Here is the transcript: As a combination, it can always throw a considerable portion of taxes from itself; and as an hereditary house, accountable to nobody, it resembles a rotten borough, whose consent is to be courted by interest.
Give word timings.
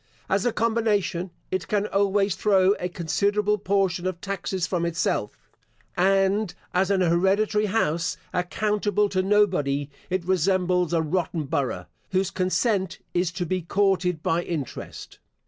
As 0.27 0.47
a 0.47 0.51
combination, 0.51 1.29
it 1.51 1.67
can 1.67 1.85
always 1.85 2.33
throw 2.35 2.71
a 2.79 2.89
considerable 2.89 3.59
portion 3.59 4.07
of 4.07 4.19
taxes 4.19 4.65
from 4.65 4.83
itself; 4.83 5.37
and 5.95 6.55
as 6.73 6.89
an 6.89 7.01
hereditary 7.01 7.67
house, 7.67 8.17
accountable 8.33 9.09
to 9.09 9.21
nobody, 9.21 9.91
it 10.09 10.25
resembles 10.25 10.91
a 10.91 11.03
rotten 11.03 11.43
borough, 11.43 11.85
whose 12.09 12.31
consent 12.31 12.97
is 13.13 13.31
to 13.33 13.45
be 13.45 13.61
courted 13.61 14.23
by 14.23 14.41
interest. 14.41 15.19